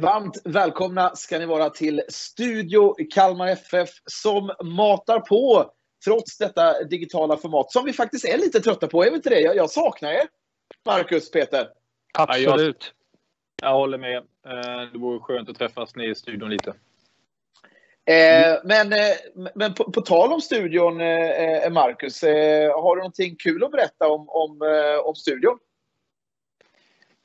[0.00, 5.70] Varmt välkomna ska ni vara till Studio Kalmar FF som matar på
[6.04, 9.04] trots detta digitala format som vi faktiskt är lite trötta på.
[9.04, 9.40] Är vi inte det?
[9.40, 10.22] Jag, jag saknar er.
[10.86, 11.68] Marcus, Peter.
[12.18, 12.92] Absolut.
[13.62, 14.16] Jag, jag håller med.
[14.16, 16.70] Eh, det vore skönt att träffas ni i studion lite.
[18.10, 20.96] Eh, men eh, men på, på, tal om studion,
[21.72, 22.22] Marcus,
[22.82, 24.58] har du någonting kul att berätta om, om,
[25.04, 25.58] om studion?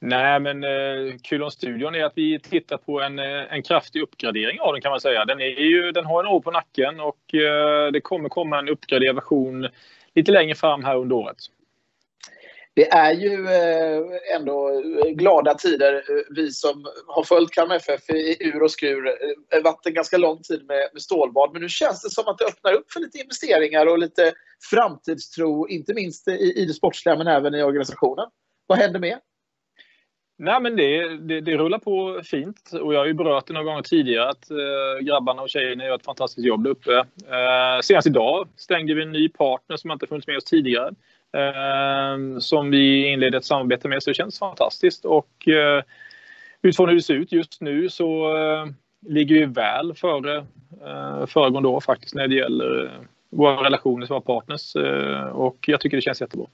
[0.05, 4.01] Nej, men eh, kul om studion är att vi tittar på en, eh, en kraftig
[4.01, 5.25] uppgradering av den kan man säga.
[5.25, 8.69] Den, är ju, den har en år på nacken och eh, det kommer komma en
[8.69, 9.67] uppgraderad version
[10.15, 11.37] lite längre fram här under året.
[12.73, 14.81] Det är ju eh, ändå
[15.15, 15.93] glada tider.
[15.93, 19.03] Eh, vi som har följt Kalmar FF i ur och skur.
[19.49, 21.49] Det har varit en ganska lång tid med, med stålbad.
[21.53, 24.33] Men nu känns det som att det öppnar upp för lite investeringar och lite
[24.71, 25.67] framtidstro.
[25.67, 28.25] Inte minst i, i det sportsliga men även i organisationen.
[28.67, 29.19] Vad händer med?
[30.37, 33.65] Nej, men det, det, det, rullar på fint och jag har ju berört det några
[33.65, 36.97] gånger tidigare att eh, grabbarna och tjejerna gör ett fantastiskt jobb där uppe.
[36.97, 40.91] Eh, senast idag stängde vi en ny partner som inte funnits med oss tidigare.
[41.37, 45.83] Eh, som vi inledde ett samarbete med så det känns fantastiskt och eh,
[46.61, 48.65] utifrån hur det ser ut just nu så eh,
[49.07, 50.37] ligger vi väl före
[50.85, 52.91] eh, föregående år faktiskt när det gäller eh,
[53.29, 54.75] våra relationer som var partners
[55.33, 56.47] och jag tycker det känns jättebra.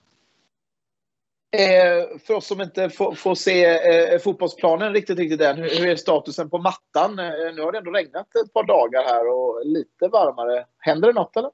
[1.52, 5.90] Eh, för oss som inte får, får se eh, fotbollsplanen riktigt, riktigt än, hur, hur
[5.90, 7.20] är statusen på mattan?
[7.20, 10.66] Eh, nu har det ändå regnat ett par dagar här och lite varmare.
[10.80, 11.52] Händer det något eller?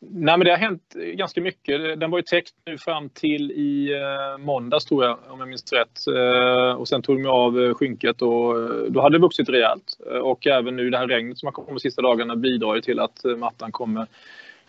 [0.00, 2.00] Nej, men det har hänt ganska mycket.
[2.00, 5.72] Den var ju täckt nu fram till i eh, måndags tror jag, om jag minns
[5.72, 6.06] rätt.
[6.16, 9.98] Eh, och sen tog de av eh, skynket och eh, då hade det vuxit rejält.
[10.10, 12.80] Eh, och även nu det här regnet som har kommit de sista dagarna bidrar ju
[12.80, 14.06] till att eh, mattan kommer,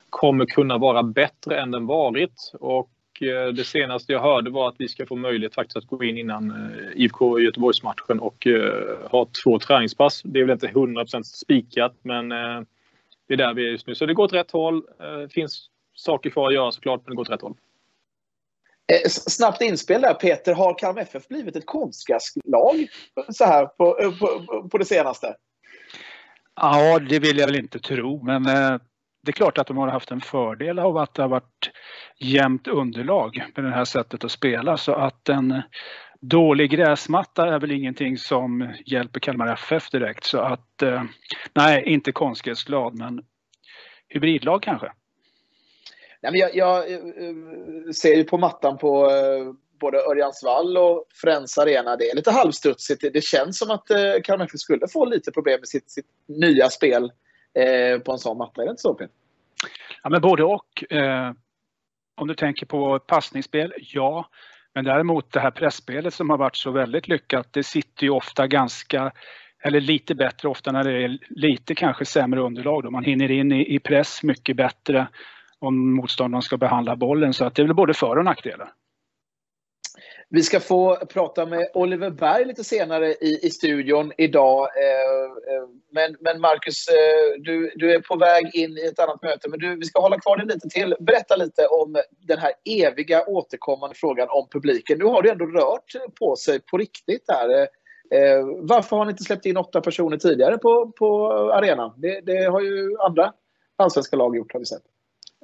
[0.10, 2.52] kommer kunna vara bättre än den varit.
[2.60, 2.90] Och
[3.56, 6.52] det senaste jag hörde var att vi ska få möjlighet faktiskt att gå in innan
[6.52, 10.22] eh, IFK Göteborgsmatchen och eh, ha två träningspass.
[10.26, 13.96] Det är väl inte 100% spikat men det är där vi är just nu.
[13.96, 14.84] Så det går åt rätt håll.
[14.98, 17.56] Det finns saker kvar att göra såklart men det går åt rätt håll.
[19.10, 20.54] Snabbt inspel där Peter.
[20.54, 22.88] Har Kalmar FF blivit ett konstgräslag
[23.30, 25.36] så här på, på, på det senaste?
[26.56, 28.46] Ja, det vill jag väl inte tro men
[29.28, 31.72] det är klart att de har haft en fördel av att det har varit
[32.20, 35.62] jämnt underlag med det här sättet att spela så att en
[36.22, 41.04] dålig gräsmatta är väl ingenting som hjälper Kalmar FF direkt så att eh,
[41.54, 43.22] nej, inte konstgräsglad men
[44.10, 44.92] hybridlag kanske.
[46.22, 47.00] Nej, men jag, jag, eh,
[47.96, 51.96] ser ju på mattan på eh, både Örjansvall och Friends Arena.
[51.96, 53.02] Det är lite halvstudsigt.
[53.14, 53.88] Det känns som att
[54.24, 57.12] Kalmar FF skulle få lite problem med sitt, sitt nya spel
[57.58, 58.62] Eh, på en sån matta.
[58.62, 59.14] Är det inte så Peter?
[60.04, 60.94] Ja, men både och.
[60.94, 61.32] Eh,
[62.16, 64.30] om du tänker på passningsspel, ja.
[64.74, 68.48] Men däremot det här pressspelet som har varit så väldigt lyckat, det sitter ju ofta
[68.48, 69.12] ganska,
[69.64, 72.84] eller lite bättre ofta när det är lite kanske sämre underlag.
[72.84, 72.92] Då.
[72.92, 75.08] Man hinner in i, i press mycket bättre
[75.60, 77.34] om motståndaren ska behandla bollen.
[77.34, 78.72] Så att det är väl både för och nackdelar.
[80.30, 84.68] Vi ska få prata med Oliver Berg lite senare i, i studion idag.
[84.78, 89.22] Eh, eh, men, men Marcus, eh, du, du är på väg in i ett annat
[89.22, 89.50] möte.
[89.50, 90.96] Men du, vi ska hålla kvar dig lite till.
[91.00, 94.98] Berätta lite om den här eviga återkommande frågan om publiken.
[95.00, 97.68] Nu har det ändå rört på sig på riktigt här.
[98.62, 101.94] Varför har ni inte släppt in åtta personer tidigare på, på arenan?
[101.98, 103.34] Det, det har ju andra
[103.76, 104.84] allsvenska lag gjort har vi sett.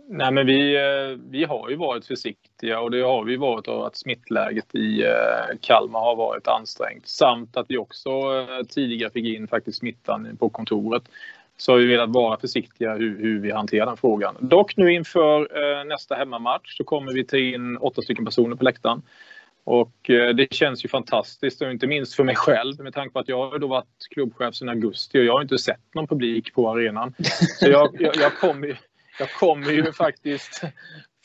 [0.09, 3.84] Nej, men vi, eh, vi har ju varit försiktiga och det har vi varit av
[3.84, 7.08] att smittläget i eh, Kalmar har varit ansträngt.
[7.08, 11.03] Samt att vi också eh, tidigare fick in faktiskt smittan på kontoret.
[11.58, 14.36] Så har vi velat vara försiktiga hur, hur vi hanterar den frågan.
[14.40, 19.02] Dock nu inför nästa hemmamatch så kommer vi ta in åtta stycken personer på läktaren.
[19.63, 19.96] Och
[20.36, 23.50] det känns ju fantastiskt och inte minst för mig själv med tanke på att jag
[23.50, 27.13] har då varit klubbchef sedan augusti och jag har inte sett någon publik på arenan.
[27.59, 28.80] Så jag, jag, jag kommer
[29.19, 30.62] jag kommer ju faktiskt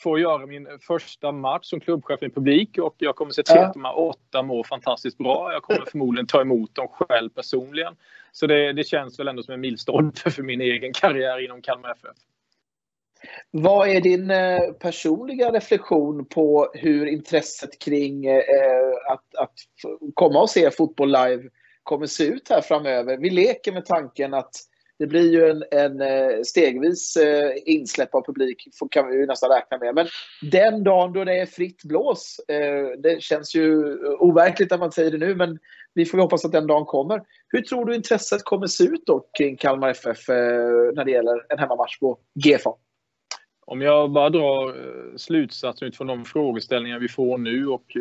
[0.01, 3.73] få göra min första match som klubbchef i publik och jag kommer se till att
[3.73, 5.53] de här åtta mår fantastiskt bra.
[5.53, 7.95] Jag kommer förmodligen ta emot dem själv personligen.
[8.31, 11.91] Så det, det känns väl ändå som en milstolpe för min egen karriär inom Kalmar
[11.91, 12.17] FF.
[13.51, 18.41] Vad är din eh, personliga reflektion på hur intresset kring eh,
[19.11, 19.53] att, att
[20.13, 21.49] komma och se fotboll live
[21.83, 23.17] kommer se ut här framöver?
[23.17, 24.51] Vi leker med tanken att
[24.99, 29.49] det blir ju en, en eh, stegvis eh, insläpp av publik, kan vi ju nästan
[29.49, 29.95] räkna med.
[29.95, 30.07] Men
[30.51, 35.11] den dagen då det är fritt blås, eh, det känns ju overkligt att man säger
[35.11, 35.59] det nu, men
[35.93, 37.21] vi får hoppas att den dagen kommer.
[37.47, 41.59] Hur tror du intresset kommer se ut då kring Kalmar FF när det gäller en
[41.59, 42.73] hemmamatch på GFA?
[43.65, 44.75] Om jag bara drar
[45.17, 47.97] slutsatsen utifrån de frågeställningar vi får nu och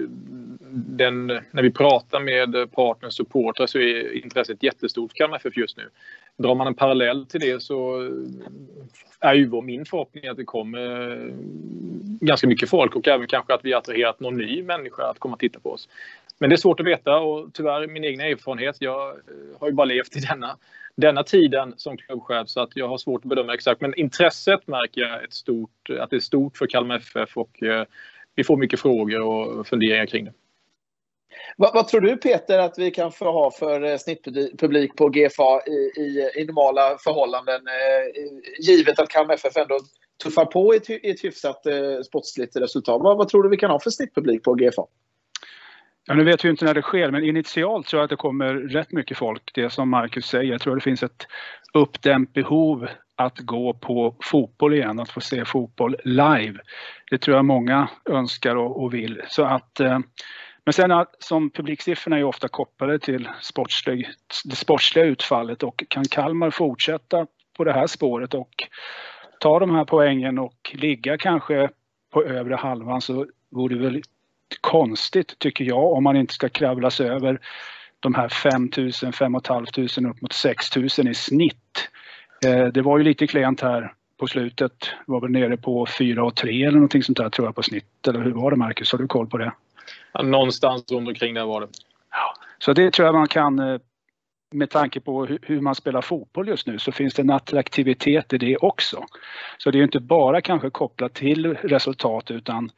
[0.70, 5.76] den, när vi pratar med partners supportrar så är intresset jättestort för Kalmar FF just
[5.76, 5.90] nu.
[6.38, 8.10] Drar man en parallell till det så
[9.20, 11.34] är ju min förhoppning att det kommer eh,
[12.20, 15.40] ganska mycket folk och även kanske att vi attraherat någon ny människa att komma och
[15.40, 15.88] titta på oss.
[16.38, 19.72] Men det är svårt att veta och tyvärr min egen erfarenhet, jag eh, har ju
[19.72, 20.56] bara levt i denna
[20.96, 23.80] denna tiden som klubbchef så att jag har svårt att bedöma exakt.
[23.80, 27.84] Men intresset märker jag ett stort, att det är stort för Kalmar FF och eh,
[28.34, 30.32] vi får mycket frågor och funderingar kring det.
[31.56, 35.60] Vad, vad, tror du Peter att vi kan få ha för eh, snittpublik på GFA
[35.66, 37.60] i, i, i normala förhållanden?
[37.66, 39.78] Eh, givet att Kalmar FF ändå
[40.22, 43.02] tuffar på i ett, i ett hyfsat eh, sportsligt resultat.
[43.02, 44.82] Vad, vad tror du vi kan ha för snittpublik på GFA?
[46.06, 48.54] Ja, nu vet vi inte när det sker, men initialt tror jag att det kommer
[48.54, 49.50] rätt mycket folk.
[49.54, 51.26] Det som Marcus säger, jag tror det finns ett
[51.74, 56.58] uppdämt behov att gå på fotboll igen, att få se fotboll live.
[57.10, 59.22] Det tror jag många önskar och, och vill.
[59.28, 59.98] Så att, eh,
[60.68, 64.08] men sen som publiksiffrorna är ofta kopplade till sportslig,
[64.44, 67.26] det sportsliga utfallet och kan Kalmar fortsätta
[67.56, 68.50] på det här spåret och
[69.40, 71.70] ta de här poängen och ligga kanske
[72.12, 74.02] på övre halvan så vore det väl
[74.60, 77.40] konstigt tycker jag om man inte ska kravla sig över
[78.00, 81.88] de här 5000, 5500 upp mot 6000 i snitt.
[82.44, 84.90] Eh, det var ju lite klent här på slutet.
[85.06, 88.08] Var väl nere på 4 och 3 eller någonting sånt där tror jag på snitt.
[88.08, 88.92] Eller hur var det Marcus?
[88.92, 89.52] Har du koll på det?
[90.12, 91.68] Ja, någonstans runt omkring där var det.
[92.10, 93.80] Ja, så det tror jag man kan eh,
[94.50, 98.38] med tanke på hur man spelar fotboll just nu så finns det en attraktivitet i
[98.38, 99.04] det också.
[99.58, 102.70] Så det är inte bara kanske kopplat till resultat utan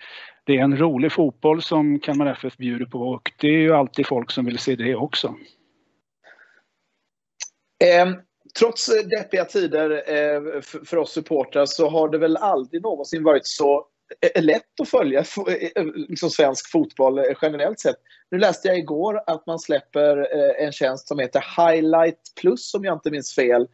[0.45, 4.07] det är en rolig fotboll som Kalmar FF bjuder på och det är ju alltid
[4.07, 5.35] folk som vill se det också.
[7.85, 8.13] Eh,
[8.59, 13.87] trots deppiga tider eh, för oss supportrar så har det väl aldrig någonsin varit så
[14.21, 17.97] är lätt att följa eh, eh, liksom svensk fotboll eh, generellt sett.
[18.31, 20.17] Nu läste jag igår att man släpper
[20.61, 23.69] en tjänst som heter Highlight Plus om jag inte minns fel.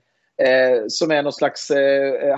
[0.88, 1.70] som är någon slags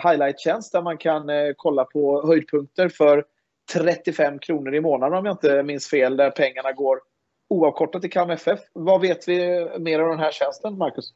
[0.02, 3.24] highlight-tjänst där man kan kolla på höjdpunkter för
[3.72, 7.00] 35 kronor i månaden om jag inte minns fel, där pengarna går
[7.48, 8.60] oavkortat till KMFF.
[8.72, 11.12] Vad vet vi mer om den här tjänsten, Marcus?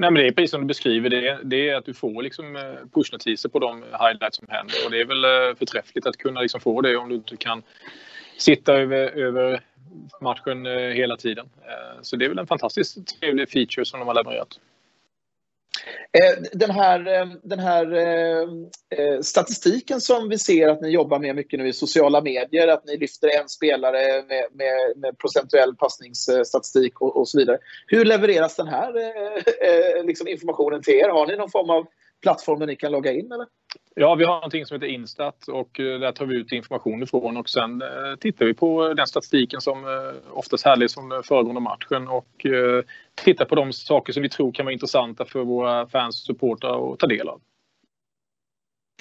[0.00, 1.10] Nej, men det är precis som du beskriver.
[1.10, 2.62] Det, det är att du får liksom eh,
[2.94, 4.74] pushnotiser på de highlights som händer.
[4.84, 7.62] Och det är väl eh, förträffligt att kunna liksom få det om du inte kan
[8.36, 9.60] sitta över, över
[10.20, 11.46] matchen eh, hela tiden.
[12.02, 14.58] Så det är väl en fantastiskt trevlig feature som de har levererat.
[16.12, 21.36] Eh, den här, eh, den här eh, statistiken som vi ser att ni jobbar med
[21.36, 27.00] mycket nu i sociala medier, att ni lyfter en spelare med, med, med procentuell passningsstatistik
[27.00, 27.58] och, och, så vidare.
[27.86, 28.92] Hur levereras den här
[30.06, 31.08] liksom informationen till er?
[31.08, 31.86] Har ni någon form av
[32.22, 33.32] plattform där ni kan logga in?
[33.32, 33.46] Eller?
[33.94, 37.48] Ja, vi har någonting som heter Instat och där tar vi ut information ifrån och
[37.48, 37.82] sen
[38.20, 39.84] tittar vi på den statistiken som
[40.30, 42.46] oftast härleds från föregående matchen och
[43.24, 46.92] titta på de saker som vi tror kan vara intressanta för våra fans och supportrar
[46.92, 47.40] att ta del av.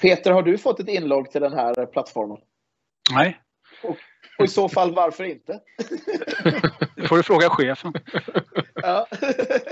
[0.02, 2.38] Peter, har du fått ett inlogg till den här plattformen?
[3.12, 3.40] Nej.
[3.84, 3.98] Och,
[4.40, 5.60] och i så fall varför inte?
[6.96, 7.94] Det får du fråga chefen.
[8.76, 9.08] Ja.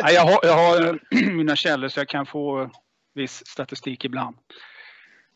[0.04, 1.00] Nej, jag, har, jag har
[1.32, 2.70] mina källor så jag kan få
[3.18, 4.36] viss statistik ibland.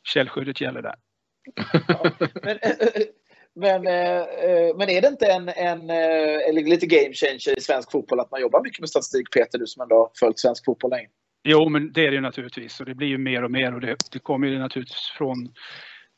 [0.03, 0.95] Källskyddet gäller där.
[1.87, 2.11] Ja,
[2.43, 2.57] men,
[3.55, 7.61] men, eh, eh, men är det inte en, en, en, eh, lite game changer i
[7.61, 10.65] svensk fotboll att man jobbar mycket med statistik, Peter, du som ändå har följt svensk
[10.65, 11.07] fotboll länge?
[11.43, 13.81] Jo, men det är det ju naturligtvis och det blir ju mer och mer och
[13.81, 15.53] det, det kommer ju naturligtvis från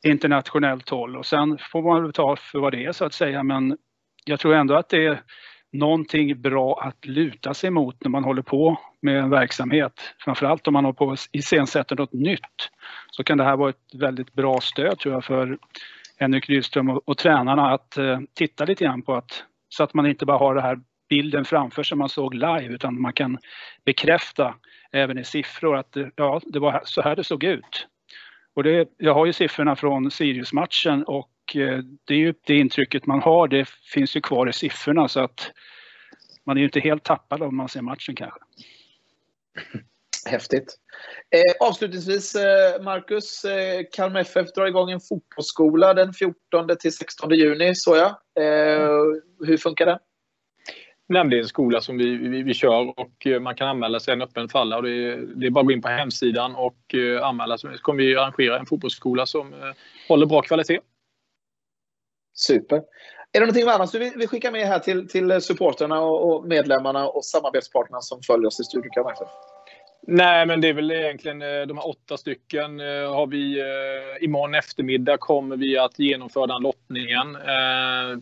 [0.06, 3.78] internationellt håll och sen får man ta för vad det är så att säga men
[4.26, 5.24] jag tror ändå att det är
[5.74, 10.02] någonting bra att luta sig mot när man håller på med en verksamhet.
[10.20, 12.70] Framförallt om man har på att iscensätta något nytt
[13.12, 15.58] så kan det här vara ett väldigt bra stöd tror jag för
[16.18, 20.06] Henrik Rydström och, och tränarna att eh, titta lite grann på att så att man
[20.06, 23.38] inte bara har den här bilden framför sig man såg live utan man kan
[23.86, 24.56] bekräfta
[24.92, 27.88] även i siffror att eh, ja, det var så här det såg ut.
[28.56, 31.30] Och det, jag har ju siffrorna från Sirius-matchen och
[32.08, 35.52] det är ju det intrycket man har, det finns ju kvar i siffrorna så att
[36.46, 38.40] man är ju inte helt tappad om man ser matchen kanske.
[40.26, 40.78] Häftigt.
[41.30, 43.46] Eh, avslutningsvis, eh, Marcus.
[43.46, 48.10] Eh, Kalmar FF drar igång en fotbollsskola den 14 till 16 juni, så jag.
[48.44, 48.90] Eh,
[49.48, 50.00] hur funkar det?
[51.08, 54.00] Nej, det är en skola som vi, vi, vi kör och eh, man kan anmäla
[54.00, 54.78] sig en öppen för alla.
[54.78, 57.78] Och det, är, det är bara att gå in på hemsidan och eh, anmäla sig.
[57.78, 59.70] Så kommer vi arrangera en fotbollsskola som eh,
[60.08, 60.80] håller bra kvalitet.
[62.34, 62.76] Super.
[62.76, 66.48] Är det någonting annat du vill, vill skicka med här till, till supporterna och, och
[66.48, 68.92] medlemmarna och samarbetspartnerna som följer oss i studion?
[70.08, 74.24] Nej, men det är väl egentligen eh, de här åtta stycken eh, har vi eh,
[74.24, 77.38] imorgon eftermiddag kommer vi att genomföra den lottningen.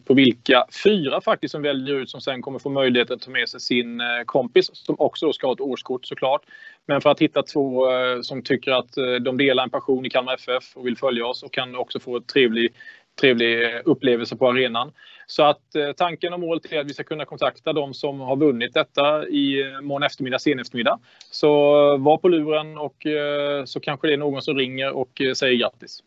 [0.05, 3.49] På vilka fyra faktiskt som väljer ut som sen kommer få möjlighet att ta med
[3.49, 6.41] sig sin kompis som också då ska ha ett årskort såklart.
[6.87, 7.85] Men för att hitta två
[8.21, 11.53] som tycker att de delar en passion i Kalmar FF och vill följa oss och
[11.53, 12.73] kan också få ett trevlig
[13.19, 14.91] trevlig upplevelse på arenan.
[15.27, 18.35] Så att eh, tanken och målet är att vi ska kunna kontakta de som har
[18.35, 20.99] vunnit detta i eh, morgon eftermiddag, sen eftermiddag.
[21.31, 21.47] Så
[21.93, 23.05] eh, var på luren och
[23.65, 25.99] så kanske det är någon som ringer och säger grattis.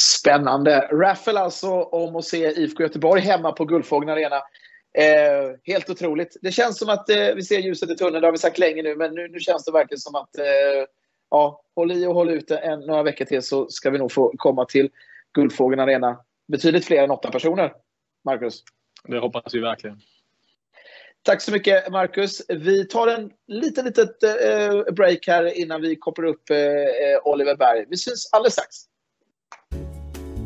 [0.00, 0.88] Spännande.
[0.92, 4.36] Raffle alltså om att se IFK Göteborg hemma på Guldfågeln Arena.
[4.98, 6.36] Eh, helt otroligt.
[6.42, 8.20] Det känns som att eh, vi ser ljuset i tunneln.
[8.20, 10.44] Det har vi sagt länge nu, men nu, nu känns det verkligen som att eh,
[11.30, 14.32] ja, håll i och håll ut en, några veckor till så ska vi nog få
[14.36, 14.90] komma till
[15.34, 16.18] Guldfågeln Arena.
[16.52, 17.72] Betydligt fler än åtta personer,
[18.24, 18.62] Marcus.
[19.08, 20.00] Det hoppas vi verkligen.
[21.22, 22.42] Tack så mycket, Marcus.
[22.48, 26.56] Vi tar en liten litet eh, break här innan vi kopplar upp eh,
[27.24, 27.86] Oliver Berg.
[27.88, 28.76] Vi syns alldeles strax.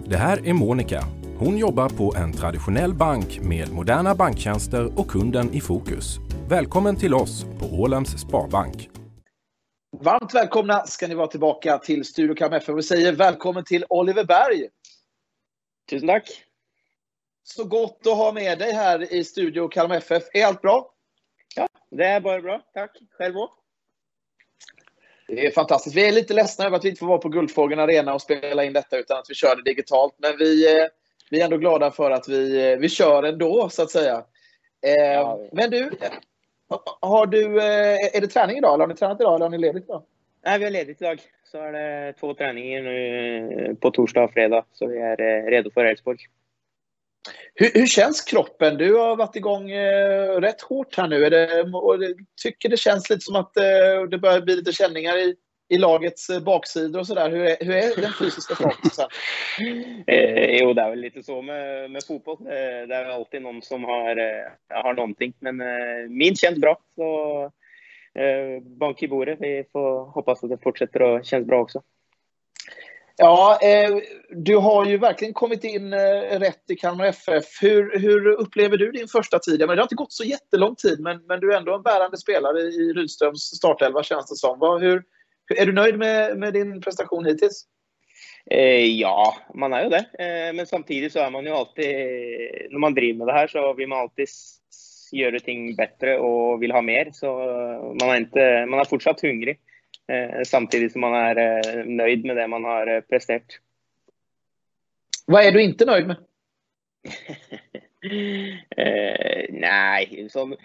[0.07, 1.05] Det här är Monica.
[1.39, 6.19] Hon jobbar på en traditionell bank med moderna banktjänster och kunden i fokus.
[6.49, 8.92] Välkommen till oss på Ålands Sparbank.
[10.01, 12.77] Varmt välkomna ska ni vara tillbaka till Studio Kalmar FF.
[12.77, 14.69] Vi säger välkommen till Oliver Berg.
[15.91, 16.45] Tusen tack.
[17.43, 20.23] Så gott att ha med dig här i Studio Kalmar FF.
[20.33, 20.95] Är allt bra?
[21.57, 22.63] Ja, det är bara bra.
[22.75, 22.91] Tack.
[23.19, 23.59] Själv också.
[25.29, 25.97] Det är fantastiskt.
[25.97, 28.65] Vi är lite ledsna över att vi inte får vara på Guldfågeln Arena och spela
[28.65, 30.15] in detta utan att vi kör det digitalt.
[30.19, 30.87] Men vi, eh,
[31.31, 34.25] vi är ändå glada för att vi, eh, vi kör ändå, så att säga.
[34.87, 35.37] Eh.
[35.53, 35.91] Men du,
[37.01, 38.75] har du, är det träning idag?
[38.75, 40.03] Eller har ni tränat idag eller har ni ledigt idag?
[40.45, 41.21] Nej, vi har ledigt idag.
[41.45, 44.65] Så är det två träningar nu på torsdag och fredag.
[44.73, 46.19] Så vi är redo för Elfsborg.
[47.55, 48.77] Hur, hur, känns kroppen?
[48.77, 51.25] Du har varit igång eh, rätt hårt här nu.
[51.25, 54.73] Är det, och det, tycker det känns lite som att eh, det börjar bli lite
[54.73, 55.37] känningar i,
[55.73, 57.31] i lagets eh, baksidor och sådär.
[57.31, 59.09] Hur, är, hur är den fysiska statusen?
[60.07, 62.39] eh, jo, det är väl lite så med, med fotboll.
[62.41, 65.33] Eh, det är alltid någon som har, eh, har någonting.
[65.39, 66.79] Men eh, min känns bra.
[66.95, 67.43] Så
[68.21, 69.39] eh, bank i bordet.
[69.41, 71.83] Vi får hoppas att det fortsätter att kännas bra också.
[73.17, 73.97] Ja, eh,
[74.31, 77.45] du har ju verkligen kommit in eh, rätt i Kalmar FF.
[77.63, 79.59] Hur, hur upplever du din första tid?
[79.61, 82.17] Men det har inte gått så jättelång tid, men, men du är ändå en bärande
[82.17, 84.59] spelare i Rydströms startelva känns det som.
[84.59, 85.03] Vad, hur,
[85.59, 87.67] är du nöjd med, med din prestation hittills?
[88.51, 90.07] Eh, ja, man är ju det.
[90.19, 91.87] Eh, men samtidigt så är man ju alltid,
[92.71, 94.29] när man driver med det här så vill man alltid
[95.13, 97.11] göra ting bättre och vill ha mer.
[97.13, 97.27] Så
[98.01, 99.59] man är, inte, man är fortsatt hungrig.
[100.09, 103.43] Eh, samtidigt som man är eh, nöjd med det man har eh, presterat.
[105.27, 106.17] Vad är du inte nöjd med?
[108.77, 110.57] eh, nej, som,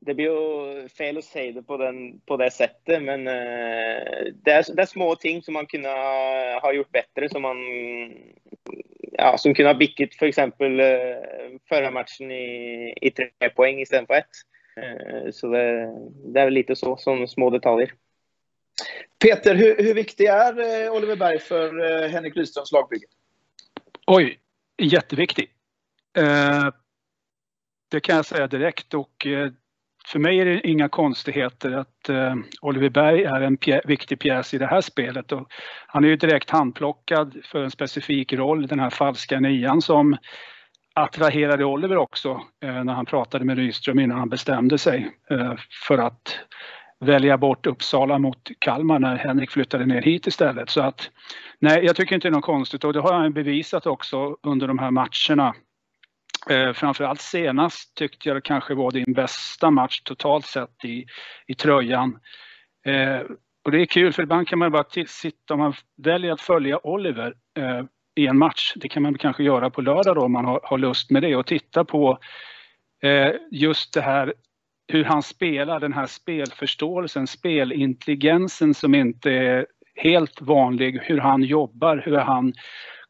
[0.00, 4.50] det blir ju fel att säga det på, den, på det sättet, men eh, det,
[4.50, 5.88] är, det är små ting som man kunde
[6.62, 7.56] ha gjort bättre, som man
[9.12, 10.86] ja, som kunde ha bickat för exempel eh,
[11.68, 14.26] förra matchen i, i tre poäng istället för ett.
[14.76, 15.94] Eh, så det,
[16.32, 17.94] det är väl lite så, som små detaljer.
[19.24, 23.06] Peter, hur, hur viktig är eh, Oliver Berg för eh, Henrik Rydströms lagbygge?
[24.06, 24.38] Oj,
[24.78, 25.50] jätteviktig.
[26.16, 26.68] Eh,
[27.88, 29.26] det kan jag säga direkt och
[30.10, 34.54] för mig är det inga konstigheter att eh, Oliver Berg är en pjä viktig pjäs
[34.54, 35.32] i det här spelet.
[35.32, 35.48] Och
[35.86, 40.16] han är ju direkt handplockad för en specifik roll, den här falska nian som
[40.94, 45.54] attraherade Oliver också eh, när han pratade med Rydström innan han bestämde sig eh,
[45.88, 46.38] för att
[47.00, 50.70] välja bort Uppsala mot Kalmar när Henrik flyttade ner hit istället.
[50.70, 51.10] Så att
[51.58, 54.68] nej, jag tycker inte det är något konstigt och det har han bevisat också under
[54.68, 55.54] de här matcherna.
[56.48, 61.06] Eh, framförallt senast tyckte jag det kanske var din bästa match totalt sett i,
[61.46, 62.18] i tröjan.
[62.86, 63.20] Eh,
[63.64, 66.86] och det är kul för ibland kan man bara sitta, om man väljer att följa
[66.86, 70.44] Oliver eh, i en match, det kan man kanske göra på lördag då om man
[70.44, 72.18] har, har lust med det och titta på
[73.02, 74.34] eh, just det här
[74.88, 82.02] hur han spelar, den här spelförståelsen, spelintelligensen som inte är helt vanlig, hur han jobbar,
[82.04, 82.52] hur han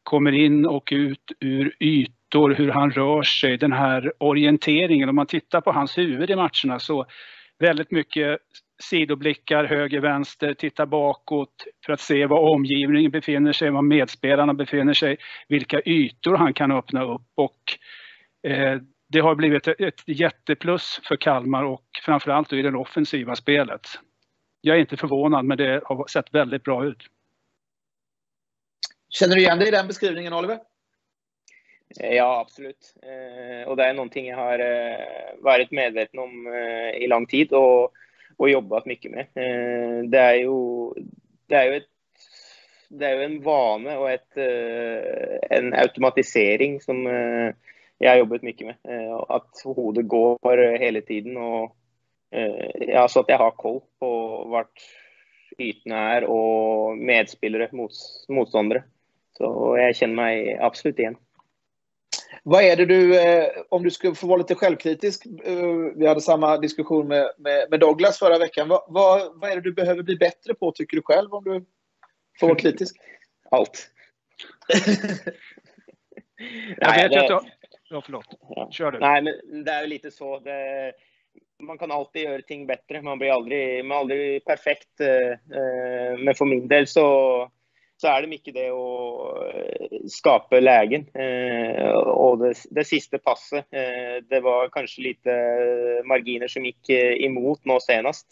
[0.03, 5.09] kommer in och ut ur ytor, hur han rör sig, den här orienteringen.
[5.09, 7.05] Om man tittar på hans huvud i matcherna så
[7.59, 8.39] väldigt mycket
[8.83, 14.93] sidoblickar höger, vänster, titta bakåt för att se var omgivningen befinner sig, var medspelarna befinner
[14.93, 17.59] sig, vilka ytor han kan öppna upp och
[18.51, 23.81] eh, det har blivit ett jätteplus för Kalmar och framförallt i det offensiva spelet.
[24.61, 27.03] Jag är inte förvånad, men det har sett väldigt bra ut.
[29.09, 30.59] Känner du igen dig i den beskrivningen, Oliver?
[31.99, 32.95] Eh, ja, absolut.
[33.03, 34.97] Eh, och det är någonting jag har eh,
[35.39, 37.53] varit medveten om eh, i lång tid.
[37.53, 37.91] Och,
[38.37, 39.19] och jobbat mycket med.
[39.19, 40.89] Eh, det är ju,
[41.47, 41.83] det är ju ett
[42.93, 47.05] det är ju en vana och ett, eh, en automatisering som
[47.97, 48.75] jag har jobbat mycket med.
[49.29, 51.75] Att huvudet går hela tiden och
[52.73, 54.79] ja, så att jag har koll på vart
[55.57, 57.91] ytorna är och medspelare, mot,
[58.29, 58.83] motståndare.
[59.37, 61.15] Så jag känner mig absolut igen.
[62.43, 66.21] Vad är det du, eh, om du skulle få vara lite självkritisk, eh, vi hade
[66.21, 68.67] samma diskussion med, med, med Douglas förra veckan.
[68.67, 71.65] Vad, vad, vad, är det du behöver bli bättre på, tycker du själv, om du
[72.39, 72.97] får vara kritisk?
[73.51, 73.89] Allt.
[76.77, 77.35] jag vet det...
[77.35, 77.49] att du...
[77.89, 78.25] Ja, förlåt.
[78.71, 78.99] Kör du.
[78.99, 80.39] Nej, men det är lite så.
[80.39, 80.93] Det...
[81.59, 83.01] Man kan alltid göra ting bättre.
[83.01, 84.99] Man blir aldrig, man aldrig perfekt.
[84.99, 87.51] Eh, men för min del så
[88.01, 91.05] så är det mycket det att eh, skapa lägen.
[91.13, 95.29] Eh, och det, det sista passet, eh, det var kanske lite
[96.05, 98.27] marginer som gick eh, emot nu senast.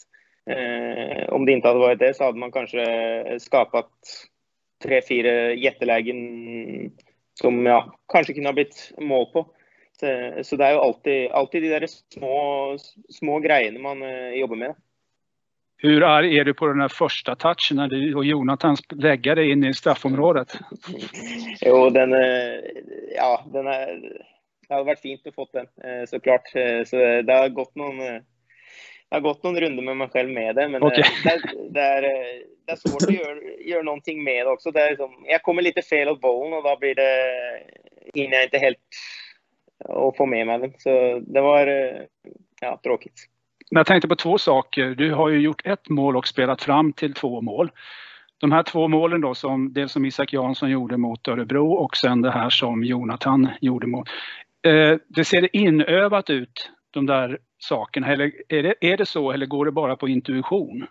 [0.50, 3.90] Eh, om det inte hade varit det så hade man kanske skapat
[4.82, 6.18] tre, fyra jättelägen
[7.34, 9.46] som ja, kanske kunde ha blivit mål på.
[10.00, 10.06] Så,
[10.42, 12.76] så, det är ju alltid, alltid de där små,
[13.08, 13.98] små grejerna man
[14.38, 14.74] jobbar med.
[15.82, 19.50] Hur arg är du på den här första touchen när du och Jonathan lägger dig
[19.50, 20.52] in i straffområdet?
[21.60, 22.10] jo, den,
[23.16, 24.00] ja, den är,
[24.70, 26.54] det hade varit fint att få den eh, såklart.
[26.54, 28.22] Eh, så det har gått någon, det
[29.10, 31.04] har gått någon runda med mig själv med det, men okay.
[31.24, 32.02] det, det, är,
[32.66, 34.70] det är svårt att göra, göra någonting med det också.
[34.70, 37.12] Det är liksom, jag kommer lite fel åt bollen och då blir det,
[38.14, 38.78] hinner jag inte helt
[39.88, 40.72] att få med mig den.
[40.78, 41.66] Så det var
[42.60, 43.26] ja, tråkigt.
[43.70, 44.94] Men jag tänkte på två saker.
[44.94, 47.70] Du har ju gjort ett mål och spelat fram till två mål.
[48.38, 52.22] De här två målen då, som, dels som Isak Jansson gjorde mot Örebro och sen
[52.22, 54.08] det här som Jonathan gjorde mot...
[54.62, 58.12] Eh, det ser inövat ut, de där sakerna.
[58.12, 60.86] Eller är det, är det så eller går det bara på intuition?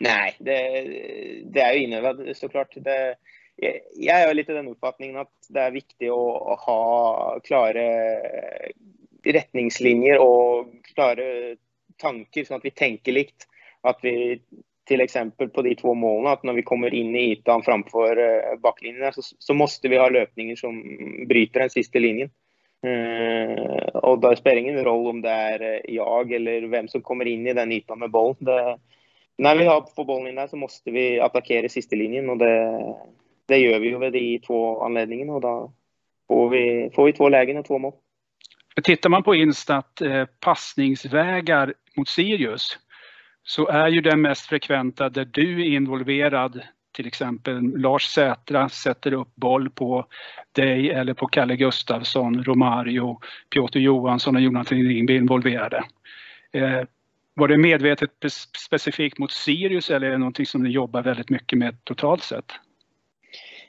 [0.00, 0.52] Nej, det,
[1.44, 2.74] det är ju inövat såklart.
[2.76, 3.14] Det,
[3.96, 7.82] jag har lite den uppfattningen att det är viktigt att ha klara
[9.24, 11.22] riktlinjer och klara
[12.02, 13.46] tanker så att vi tänker likt.
[13.80, 14.40] Att vi
[14.84, 18.58] till exempel på de två målen, att när vi kommer in i ytan framför eh,
[18.58, 20.82] backlinjen så, så måste vi ha löpningar som
[21.28, 22.30] bryter den sista linjen.
[22.86, 27.02] Uh, och då spelar det ingen roll om det är eh, jag eller vem som
[27.02, 28.34] kommer in i den ytan med boll.
[28.38, 28.78] Det,
[29.38, 32.80] när vi har får bollen in där så måste vi attackera sista linjen och det,
[33.46, 35.72] det gör vi ju vid de två anledningarna och då
[36.28, 37.92] får vi, får vi två lägen och två mål.
[38.84, 42.78] Tittar man på Instat eh, passningsvägar mot Sirius
[43.42, 46.62] så är ju den mest frekventa där du är involverad.
[46.92, 50.06] Till exempel Lars Sätra sätter upp boll på
[50.52, 55.84] dig eller på Kalle Gustafsson, Romario, Piotr Johansson och Jonathan Ringby involverade.
[56.52, 56.82] Eh,
[57.34, 58.10] var det medvetet
[58.66, 62.52] specifikt mot Sirius eller är det någonting som ni jobbar väldigt mycket med totalt sett?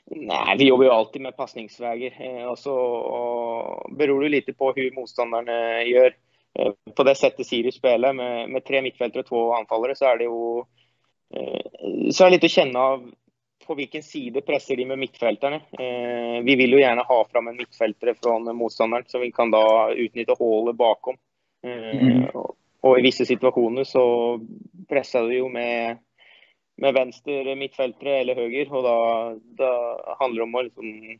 [0.06, 4.72] Nej, vi jobbar ju alltid med passningsvägar eh, och så och beror det lite på
[4.76, 6.14] hur motståndarna gör.
[6.58, 10.18] Eh, på det sättet Sirius spelar med, med tre mittfältare och två anfallare så är
[10.18, 10.58] det ju
[11.34, 13.10] eh, så är det lite att känna av
[13.66, 15.60] på vilken sida pressar de med mittfältarna.
[16.42, 20.34] Vi vill ju gärna ha fram en mittfältare från motståndaren så vi kan då utnyttja
[20.38, 21.16] hålet bakom.
[21.62, 22.24] Mm.
[22.80, 24.40] Och i vissa situationer så
[24.88, 25.98] pressar vi ju med
[26.76, 31.18] med vänster mittfältare eller höger och då, då handlar det om att liksom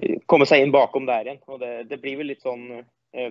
[0.00, 1.38] eh, komma sig in bakom där igen.
[1.46, 2.84] Och det, det blir väl lite sån, eh,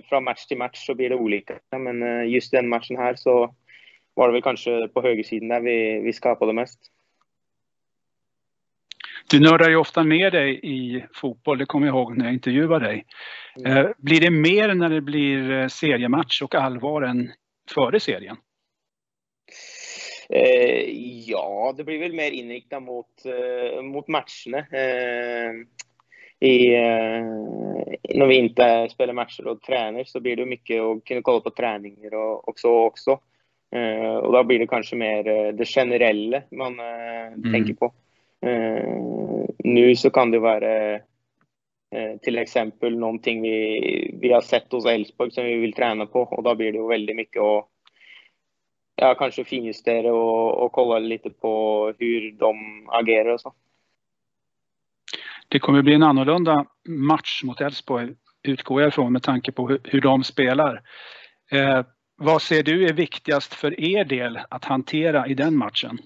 [0.09, 1.59] från match till match så blir det olika.
[1.71, 3.55] Men eh, just den matchen här så
[4.13, 6.79] var det väl kanske på högersidan där vi, vi skapade mest.
[9.29, 12.85] Du nördar ju ofta ner dig i fotboll, det kommer jag ihåg när jag intervjuade
[12.85, 13.05] dig.
[13.65, 13.93] Mm.
[13.97, 17.31] Blir det mer när det blir seriematch och allvar än
[17.75, 18.37] före serien?
[20.29, 20.89] Eh,
[21.27, 24.57] ja, det blir väl mer inriktat mot, eh, mot matcherna.
[24.57, 25.51] Eh,
[26.43, 27.23] i, eh,
[28.15, 31.49] när vi inte spelar matcher och tränar så blir det mycket att kunna kolla på
[31.49, 33.19] träningar och, och så också.
[33.75, 37.53] Eh, och då blir det kanske mer eh, det generella man mm.
[37.53, 37.93] tänker på.
[39.58, 40.99] nu så kan det vara
[42.21, 46.43] till exempel någonting vi, vi har sett hos Elfsborg som vi vill träna på och
[46.43, 47.67] då blir det ju väldigt mycket att
[48.95, 52.56] ja, kanske finjustera och, och kolla lite på hur de
[52.89, 53.53] agerar och så.
[55.47, 58.10] Det kommer bli en annorlunda match mot Elfsborg
[58.43, 60.82] utgår jag ifrån med tanke på hur, de spelar.
[61.51, 65.97] Eh, vad ser du är viktigast för er del att hantera i den matchen?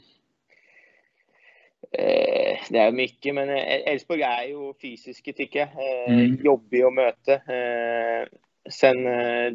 [1.92, 5.68] Eh, det är mycket, men Elfsborg är ju fysiska tycker jag.
[5.68, 6.38] Eh, mm.
[6.44, 7.34] Jobbig att möta.
[7.34, 8.28] Eh,
[8.70, 9.54] sen eh,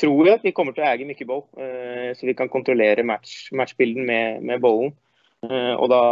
[0.00, 1.42] tror jag att vi kommer att äga mycket boll,
[2.16, 4.92] så vi kan kontrollera match, matchbilden med, med bollen.
[5.78, 6.02] Och då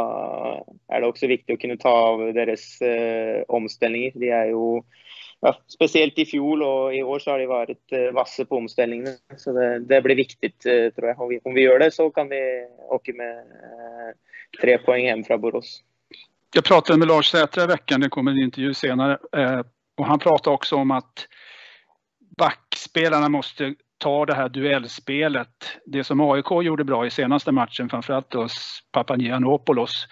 [0.89, 4.13] är det också viktigt att kunna ta av deras eh, omställningar.
[4.15, 4.85] De er jo
[5.41, 8.57] ja, speciellt i fjol och i år så har de varit vasse eh, vassa på
[8.57, 9.17] omställningarna.
[9.37, 11.21] Så det, det, blir viktigt eh, tror jag.
[11.21, 14.15] Om vi, om vi gör det så kan vi åka med eh,
[14.61, 15.83] tre poäng hem från Borås.
[16.55, 19.19] Jag pratade med Lars Sätra i veckan, det kommer en intervju senare.
[19.37, 19.61] Eh,
[19.97, 21.29] och han pratade också om att
[22.39, 25.49] backspelarna måste ta det här duellspelet.
[25.85, 30.07] Det som AIK gjorde bra i senaste matchen, framförallt hos Papagiannopoulos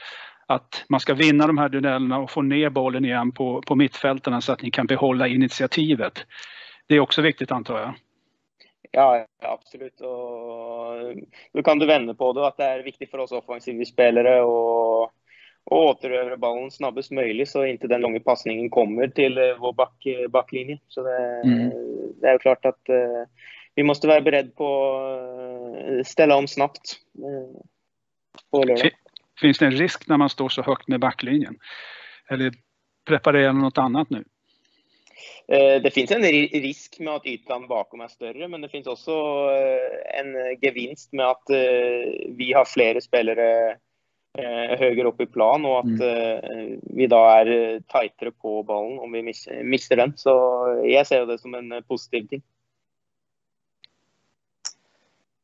[0.47, 4.41] att man ska vinna de här duellerna och få ner bollen igen på, på mittfältarna
[4.41, 6.27] så att ni kan behålla initiativet.
[6.87, 7.95] Det är också viktigt antar jag.
[8.91, 10.01] Ja, absolut.
[10.01, 11.17] Och
[11.53, 15.03] då kan du vända på det, att det är viktigt för oss offensiva spelare och,
[15.65, 20.07] och återövra bollen snabbast möjligt så inte den långa passningen kommer till eh, vår back,
[20.31, 20.79] backlinje.
[20.89, 21.71] Så det, mm.
[22.21, 23.25] det är klart att uh,
[23.75, 26.97] vi måste vara beredda på att uh, ställa om snabbt
[28.51, 28.91] på lördag.
[29.41, 31.59] Finns det en risk när man står så högt med backlinjen?
[32.29, 32.53] Eller
[33.07, 34.25] preparerar något annat nu?
[35.49, 39.13] Eh, det finns en risk med att ytan bakom är större, men det finns också
[39.51, 41.57] eh, en gevinst med att eh,
[42.29, 43.77] vi har flera spelare
[44.79, 46.81] högre upp i plan och att mm.
[46.83, 49.23] vi då är tajtare på bollen om vi
[49.63, 50.13] missar den.
[50.17, 50.31] Så
[50.85, 52.43] jag ser det som en positiv ting.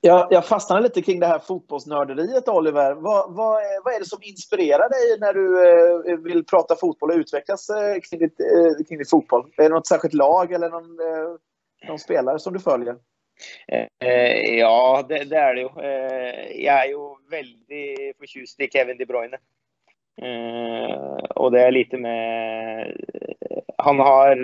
[0.06, 2.94] Jag, jag fastnade lite kring det här fotbollsnörderiet, Oliver.
[2.94, 5.46] Vad, vad, är, vad är det som inspirerar dig när du
[6.10, 9.50] eh, vill prata fotboll och utvecklas eh, kring, ditt, eh, kring ditt fotboll?
[9.56, 11.36] Är det något särskilt lag eller någon, eh,
[11.88, 12.96] någon spelare som du följer?
[13.68, 15.68] Eh, eh ja, det, det, är det ju.
[15.82, 19.38] Eh, jag är ju väldigt förtjust i Kevin De Bruyne.
[20.22, 22.86] Eh, och det är lite med...
[23.50, 24.36] Eh, han har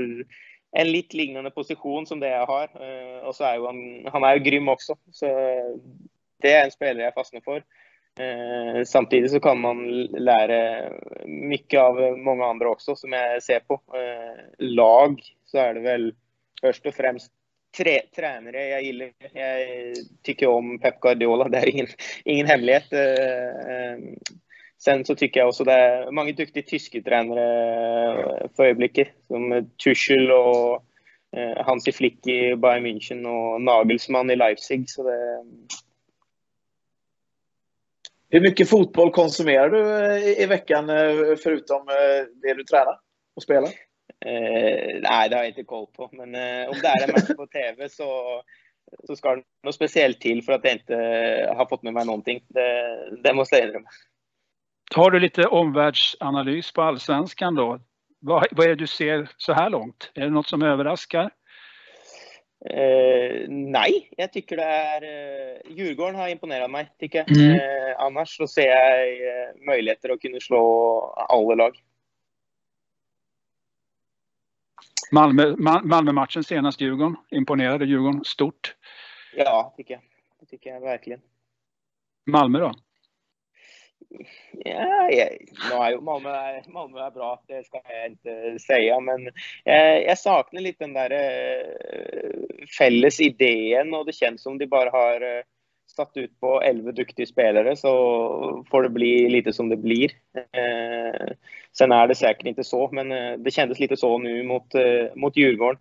[0.73, 2.69] en lite liknande position som det jag har.
[2.81, 4.97] Eh, uh, och så är han, han är ju grym också.
[5.11, 5.27] Så
[6.43, 7.63] det är en spelare jag fastnar för.
[8.21, 10.91] Uh, eh, samtidigt så kan man lära
[11.27, 13.75] mycket av många andra också som jag ser på.
[13.75, 16.15] Uh, lag så är det väl
[16.61, 17.33] först och främst
[17.77, 19.13] tre, tränare jag gillar.
[19.33, 19.59] Jag
[20.23, 21.87] tycker om Pep Guardiola, det är ingen,
[22.25, 22.93] ingen hemlighet.
[24.85, 30.31] Sen så tycker jag också det är många duktiga tyska tränare för ögonblicket, som Tuchel
[30.31, 30.85] och
[31.37, 34.91] eh, Hansi Flick i Bayern München och Nagelsmann i Leipzig.
[34.91, 35.45] Så det...
[38.31, 42.99] Hur mycket fotboll konsumerar du i, veckan eh, förutom eh, det du tränar
[43.37, 43.69] och spelar?
[44.25, 46.09] Eh, nej, det har jag inte koll på.
[46.13, 48.43] Men eh, om det är en match på TV så,
[49.07, 50.95] så ska det något speciellt till för att jag inte
[51.57, 52.45] har fått med mig någonting.
[52.49, 53.89] Det, det måste jag inrymma.
[54.95, 57.81] Har du lite omvärldsanalys på allsvenskan då?
[58.19, 60.13] Vad, vad är det du ser så här långt?
[60.15, 61.31] Är det något som överraskar?
[62.71, 65.03] Eh, nej, jag tycker det är...
[65.03, 67.37] Eh, Djurgården har imponerat mig, tycker jag.
[67.37, 67.55] Mm.
[67.55, 71.77] Eh, annars så ser jag eh, möjligheter att kunna slå alla lag.
[75.13, 78.77] Malmö, Malmö-matchen senast Djurgården, imponerade Djurgården stort?
[79.37, 80.03] Ja, tycker jag.
[80.41, 81.21] Det tycker jag verkligen.
[82.27, 82.73] Malmö då?
[84.65, 89.01] Ja, ja, Malmö, är, Malmö är bra, det ska jag inte säga.
[89.01, 89.31] Men
[89.65, 94.91] jag, jag saknar lite den där äh, fälles idén och det känns som de bara
[94.91, 95.43] har äh,
[95.97, 100.11] satt ut på elva duktiga spelare så får det bli lite som det blir.
[100.53, 101.33] Äh,
[101.79, 103.09] sen är det säkert inte så, men
[103.43, 104.75] det kändes lite så nu mot,
[105.15, 105.79] mot Djurgården.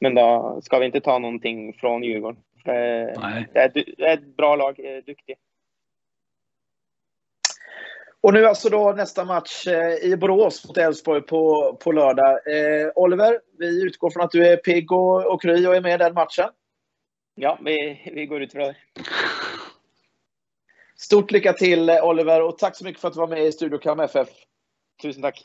[0.00, 2.42] men då ska vi inte ta någonting från Djurgården.
[2.64, 5.36] Det är, det är ett bra lag, duktiga.
[8.20, 12.30] Och nu alltså då nästa match eh, i Borås mot Elfsborg på, på lördag.
[12.30, 15.94] Eh, Oliver, vi utgår från att du är pigg och, och kry och är med
[15.94, 16.48] i den matchen.
[17.34, 18.76] Ja, vi, vi går ut för det.
[20.96, 23.78] Stort lycka till Oliver och tack så mycket för att du var med i Studio
[23.78, 24.28] Kam FF.
[25.02, 25.44] Tusen tack.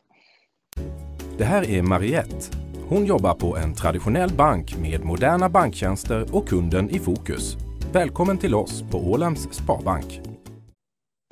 [1.38, 2.58] Det här är Mariette.
[2.90, 7.58] Hon jobbar på en traditionell bank med moderna banktjänster och kunden i fokus.
[7.94, 10.33] Välkommen till oss på Ålands Sparbank.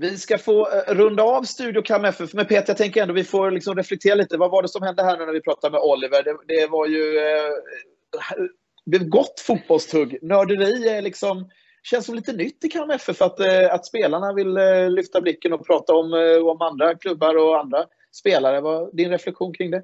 [0.02, 2.34] Vi ska få eh, runda av Studio Cam FF.
[2.34, 4.38] Men Peter, jag tänker ändå vi får liksom reflektera lite.
[4.38, 6.24] Vad var det som hände här nu när vi pratade med Oliver?
[6.24, 10.18] Det, det var ju eh, ett gott fotbollstugg.
[10.22, 11.50] Nörderi är liksom,
[11.84, 15.54] känns som lite nytt i Cam FF att, eh, att spelarna vill eh, lyfta blicken
[15.54, 16.14] och prata om,
[16.46, 18.62] om andra klubbar och andra spelare.
[18.62, 19.84] Vad, din reflektion kring det?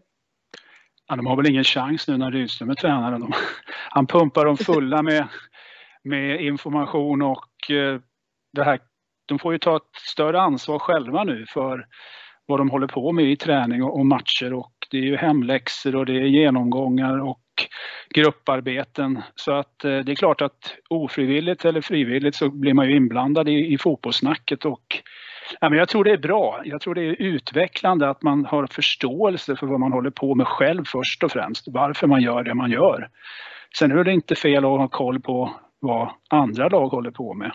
[1.08, 3.18] Ja, de har väl ingen chans nu när Rydström är tränare.
[3.18, 3.34] De,
[3.90, 5.28] han pumpar dem fulla med,
[6.04, 7.72] med information och
[8.54, 8.80] det här
[9.28, 11.86] de får ju ta ett större ansvar själva nu för
[12.46, 16.06] vad de håller på med i träning och, matcher och det är ju hemläxor och
[16.06, 17.42] det är genomgångar och
[18.10, 19.22] grupparbeten.
[19.36, 23.50] Så att eh, det är klart att ofrivilligt eller frivilligt så blir man ju inblandad
[23.50, 25.02] i, i fotbollssnacket och
[25.60, 26.62] Ja, men jag tror det är bra.
[26.66, 30.48] Jag tror det är utvecklande att man har förståelse för vad man håller på med
[30.48, 31.68] själv först och främst.
[31.68, 33.10] Varför man gör det man gör.
[33.80, 37.52] Sen är det inte fel att ha koll på vad andra lag håller på med.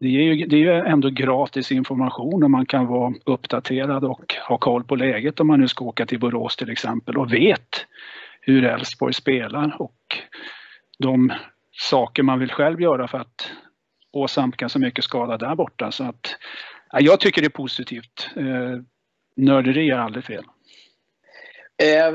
[0.00, 4.34] Det är ju, det är ju ändå gratis information och man kan vara uppdaterad och
[4.48, 7.86] ha koll på läget om man nu ska åka till Borås till exempel och vet
[8.40, 10.18] hur Elfsborg spelar och
[10.98, 11.32] de
[11.72, 13.52] saker man vill själv göra för att
[14.12, 15.90] åsamka så mycket skada där borta.
[15.90, 16.36] Så att
[16.92, 18.30] jag tycker det är positivt.
[18.36, 18.82] Eh,
[19.36, 20.44] nörderi är aldrig fel.
[21.82, 22.14] Eh,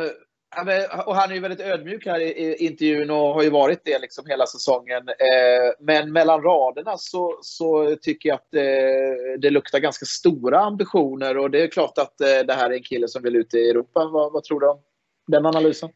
[1.06, 4.26] och han är ju väldigt ödmjuk här i intervjun och har ju varit det liksom
[4.28, 5.10] hela säsongen.
[5.10, 11.38] Eh, men mellan raderna så, så tycker jag att eh, det luktar ganska stora ambitioner
[11.38, 13.70] och det är klart att eh, det här är en kille som vill ut i
[13.70, 14.06] Europa.
[14.06, 14.80] Vad, vad tror du om
[15.28, 15.90] den analysen?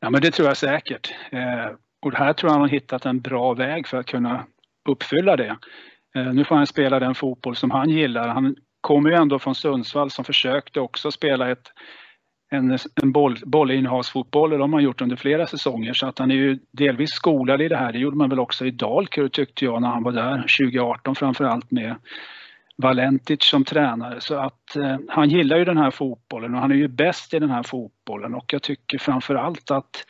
[0.00, 1.14] Ja, men det tror jag säkert.
[1.32, 1.74] Eh,
[2.06, 4.46] och här tror jag han har hittat en bra väg för att kunna
[4.88, 5.56] uppfylla det.
[6.16, 8.28] Eh, nu får han spela den fotboll som han gillar.
[8.28, 11.72] Han kommer ju ändå från Sundsvall som försökte också spela ett,
[12.50, 16.30] en, en boll, bollinnehavsfotboll och de har man gjort under flera säsonger så att han
[16.30, 17.92] är ju delvis skolad i det här.
[17.92, 21.70] Det gjorde man väl också i Dalkurd tyckte jag när han var där 2018 framförallt
[21.70, 21.96] med
[22.76, 24.20] Valentic som tränare.
[24.20, 27.38] Så att eh, han gillar ju den här fotbollen och han är ju bäst i
[27.38, 30.04] den här fotbollen och jag tycker framförallt att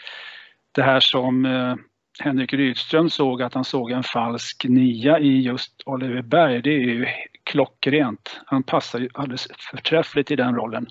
[0.73, 1.75] det här som eh,
[2.21, 6.81] Henrik Rydström såg att han såg en falsk nia i just Oliver Berg, det är
[6.81, 7.07] ju
[7.51, 8.41] klockrent.
[8.47, 10.87] Han passar ju alldeles förträffligt i den rollen.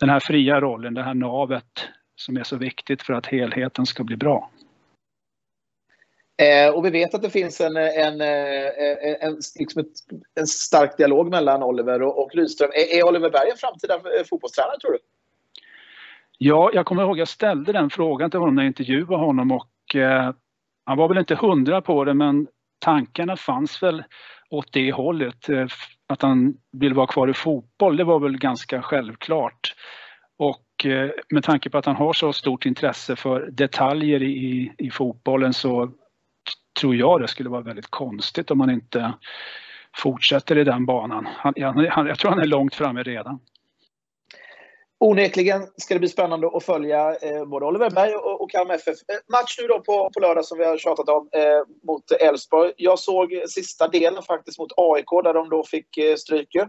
[0.00, 4.04] Den här fria rollen, det här navet som är så viktigt för att helheten ska
[4.04, 4.50] bli bra.
[6.42, 9.92] Eh, och vi vet att det finns en, en, en, en, liksom ett,
[10.40, 12.70] en stark dialog mellan Oliver och, och Rydström.
[12.74, 14.98] Är, är Oliver Berg en framtida fotbollstränare tror du?
[16.38, 19.52] Ja, jag kommer ihåg att jag ställde den frågan till honom när jag intervjuade honom
[19.52, 20.34] och eh,
[20.84, 22.46] han var väl inte hundra på det men
[22.78, 24.04] tankarna fanns väl
[24.50, 25.48] åt det hållet.
[26.08, 29.74] Att han vill vara kvar i fotboll, det var väl ganska självklart.
[30.38, 34.90] Och eh, med tanke på att han har så stort intresse för detaljer i, i
[34.90, 35.90] fotbollen så
[36.80, 39.12] tror jag det skulle vara väldigt konstigt om han inte
[39.96, 41.26] fortsätter i den banan.
[41.36, 41.54] Han,
[41.90, 43.40] han, jag tror han är långt framme redan.
[44.98, 48.88] Onekligen ska det bli spännande att följa eh, både Oliver Berg och, och Kalmar FF.
[48.88, 52.72] Eh, match nu då på, på lördag som vi har tjatat om eh, mot Elfsborg.
[52.76, 56.66] Jag såg sista delen faktiskt mot AIK där de då fick eh, stryk eh,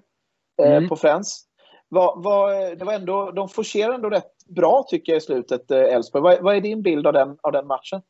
[0.59, 0.89] mm.
[0.89, 1.43] på Friends.
[1.89, 5.79] Va, va, det var ändå, de forcerade ändå rätt bra tycker jag i slutet, eh,
[5.79, 6.23] Elfsborg.
[6.23, 8.01] Vad va är din bild av den, av den matchen?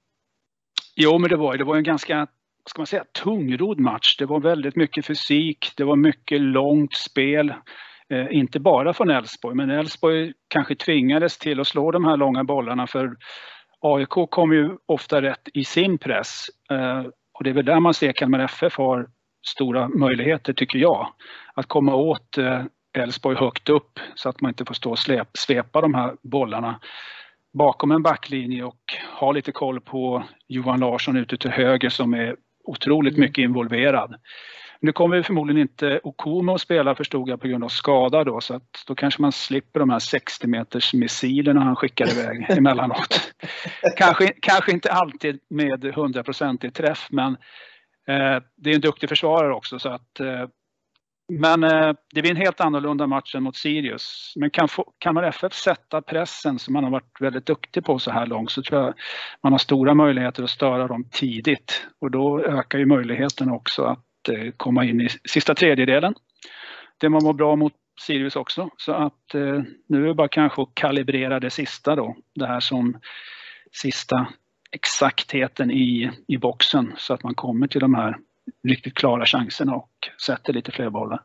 [0.96, 2.28] Jo, men det var, det var en ganska
[2.70, 4.18] ska man säga, tungrodd match.
[4.18, 7.54] Det var väldigt mycket fysik, det var mycket långt spel.
[8.10, 12.44] Eh, inte bara från Elfsborg, men Elfsborg kanske tvingades till att slå de här långa
[12.44, 13.16] bollarna för
[13.80, 16.46] AIK kom ju ofta rätt i sin press.
[16.72, 19.10] Eh, och det är väl där man ser Kalmar FF har
[19.48, 21.08] stora möjligheter, tycker jag,
[21.54, 22.64] att komma åt eh,
[22.98, 26.80] Elfsborg högt upp så att man inte får stå och släp, svepa de här bollarna
[27.54, 28.82] bakom en backlinje och
[29.20, 33.22] ha lite koll på Johan Larsson ute till höger som är otroligt mm.
[33.22, 34.16] mycket involverad.
[34.80, 38.56] Nu kommer förmodligen inte Okumo att spela förstod jag på grund av skada då så
[38.56, 43.34] att då kanske man slipper de här 60 meters missilerna han skickar iväg emellanåt.
[43.98, 47.32] kanske, kanske inte alltid med 100% träff men
[48.08, 50.48] eh, det är en duktig försvarare också så att eh,
[51.34, 54.34] men eh, det blir en helt annorlunda match än mot Sirius.
[54.36, 58.00] Men kan, få, kan man FF sätta pressen som man har varit väldigt duktig på
[58.00, 58.94] så här långt så tror jag
[59.44, 64.07] man har stora möjligheter att störa dem tidigt och då ökar ju möjligheten också att
[64.30, 66.14] Eh, komma in i sista tredjedelen.
[66.98, 68.70] Det man var bra mot Sirius också.
[68.78, 72.16] Så att eh, nu är det bara kanske att kalibrera det sista då.
[72.36, 73.00] Det här som
[73.72, 74.28] sista
[74.72, 78.18] exaktheten i, i boxen så att man kommer till de här
[78.64, 79.92] riktigt klara chanserna och
[80.26, 81.22] sätter lite fler bollar.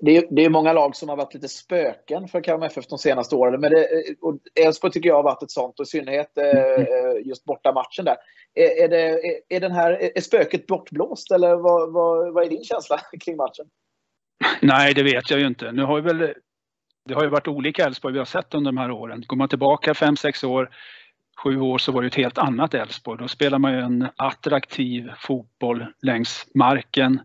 [0.00, 2.98] Det är, det är många lag som har varit lite spöken för Kalmar FF de
[2.98, 3.60] senaste åren.
[3.60, 3.72] Men
[4.54, 6.86] Elfsborg tycker jag har varit ett sånt och i synnerhet mm.
[7.24, 8.16] just borta matchen där.
[8.54, 12.64] Är, är, det, är, den här, är spöket bortblåst eller vad, vad, vad är din
[12.64, 13.66] känsla kring matchen?
[14.62, 15.72] Nej, det vet jag ju inte.
[15.72, 16.34] Nu har väl,
[17.08, 19.24] det har ju varit olika Elfsborg vi har sett under de här åren.
[19.26, 20.70] Går man tillbaka 5-6 år,
[21.44, 23.18] sju år så var det ett helt annat Elfsborg.
[23.18, 27.20] Då spelar man ju en attraktiv fotboll längs marken.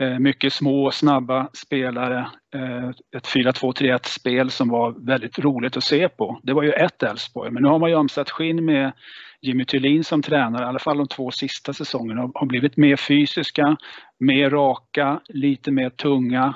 [0.00, 2.30] Eh, mycket små, snabba spelare.
[2.54, 6.40] Eh, ett 4-2-3-1 spel som var väldigt roligt att se på.
[6.42, 8.92] Det var ju ett Elfsborg, men nu har man ju omsatt skinn med
[9.40, 13.76] Jimmy Thulin som tränare, i alla fall de två sista säsongerna, har blivit mer fysiska,
[14.20, 16.54] mer raka, lite mer tunga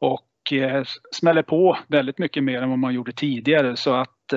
[0.00, 4.32] och eh, smäller på väldigt mycket mer än vad man gjorde tidigare så att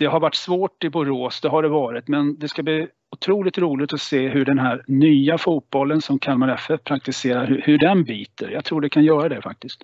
[0.00, 3.58] det har varit svårt i Borås, det har det varit, men det ska bli otroligt
[3.58, 8.04] roligt att se hur den här nya fotbollen som Kalmar FF praktiserar, hur, hur den
[8.04, 8.50] biter.
[8.50, 9.80] Jag tror det kan göra det faktiskt.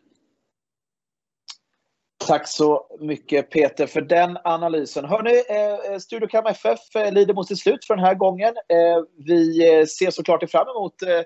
[2.27, 5.05] Tack så mycket Peter för den analysen.
[5.05, 8.55] Hörni, eh, eh, Studio Kalmar FF eh, lider mot sitt slut för den här gången.
[8.57, 11.23] Eh, vi eh, ser såklart fram emot Eh,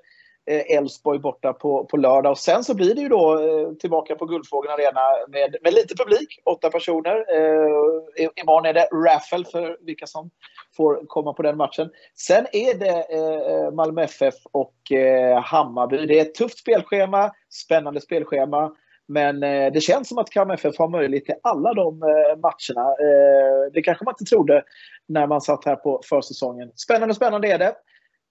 [0.50, 2.30] Eh, Elfsborg borta på, på lördag.
[2.30, 5.94] Och sen så blir det ju då eh, tillbaka på Guldfågeln Arena med, med lite
[5.94, 7.16] publik, åtta personer.
[7.16, 10.30] Eh, imorgon är det raffle för vilka som
[10.76, 11.90] får komma på den matchen.
[12.14, 16.06] Sen är det eh, Malmö FF och eh, Hammarby.
[16.06, 18.72] Det är ett tufft spelschema, spännande spelschema.
[19.08, 22.90] Men eh, det känns som att Kalmar FF har möjlighet till alla de eh, matcherna.
[22.90, 24.62] Eh, det kanske man inte trodde
[25.08, 26.72] när man satt här på försäsongen.
[26.74, 27.74] Spännande, spännande är det.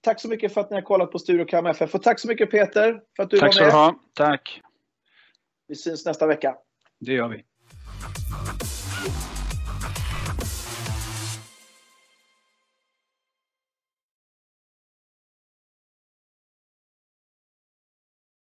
[0.01, 1.95] Tack så mycket för att ni har kollat på Studio Kam FF.
[1.95, 3.71] Och tack så mycket Peter för att du tack var med.
[3.71, 3.99] Tack så du ha.
[4.13, 4.61] Tack.
[5.67, 6.55] Vi syns nästa vecka.
[6.99, 7.43] Det gör vi.